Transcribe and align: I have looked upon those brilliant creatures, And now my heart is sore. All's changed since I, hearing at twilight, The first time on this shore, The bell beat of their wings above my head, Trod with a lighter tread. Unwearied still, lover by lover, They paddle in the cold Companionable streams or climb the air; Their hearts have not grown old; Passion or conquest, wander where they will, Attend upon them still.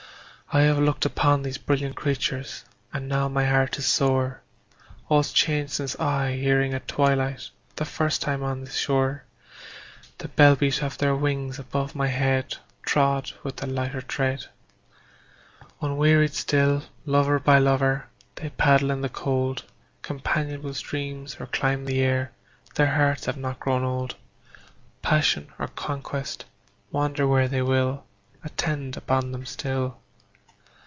I 0.53 0.63
have 0.63 0.79
looked 0.79 1.05
upon 1.05 1.43
those 1.43 1.57
brilliant 1.57 1.95
creatures, 1.95 2.65
And 2.91 3.07
now 3.07 3.29
my 3.29 3.45
heart 3.45 3.77
is 3.77 3.85
sore. 3.85 4.41
All's 5.07 5.31
changed 5.31 5.71
since 5.71 5.97
I, 5.97 6.33
hearing 6.35 6.73
at 6.73 6.89
twilight, 6.89 7.49
The 7.77 7.85
first 7.85 8.21
time 8.21 8.43
on 8.43 8.59
this 8.65 8.75
shore, 8.75 9.23
The 10.17 10.27
bell 10.27 10.57
beat 10.57 10.83
of 10.83 10.97
their 10.97 11.15
wings 11.15 11.57
above 11.57 11.95
my 11.95 12.07
head, 12.07 12.55
Trod 12.83 13.31
with 13.43 13.63
a 13.63 13.65
lighter 13.65 14.01
tread. 14.01 14.47
Unwearied 15.81 16.33
still, 16.33 16.83
lover 17.05 17.39
by 17.39 17.57
lover, 17.57 18.07
They 18.35 18.49
paddle 18.49 18.91
in 18.91 18.99
the 18.99 19.07
cold 19.07 19.63
Companionable 20.01 20.73
streams 20.73 21.37
or 21.39 21.45
climb 21.45 21.85
the 21.85 22.01
air; 22.01 22.33
Their 22.75 22.95
hearts 22.97 23.23
have 23.27 23.37
not 23.37 23.61
grown 23.61 23.85
old; 23.85 24.15
Passion 25.01 25.47
or 25.57 25.69
conquest, 25.69 26.43
wander 26.91 27.25
where 27.25 27.47
they 27.47 27.61
will, 27.61 28.03
Attend 28.43 28.97
upon 28.97 29.31
them 29.31 29.45
still. 29.45 29.97